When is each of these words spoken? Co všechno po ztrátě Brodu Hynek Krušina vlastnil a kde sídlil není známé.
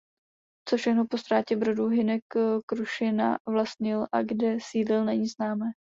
Co 0.69 0.77
všechno 0.77 1.05
po 1.05 1.17
ztrátě 1.17 1.55
Brodu 1.55 1.87
Hynek 1.87 2.23
Krušina 2.65 3.37
vlastnil 3.49 4.07
a 4.11 4.21
kde 4.21 4.57
sídlil 4.61 5.05
není 5.05 5.27
známé. 5.27 5.65